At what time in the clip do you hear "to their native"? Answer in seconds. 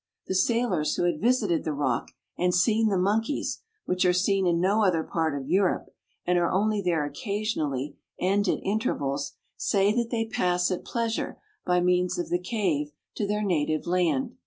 13.13-13.85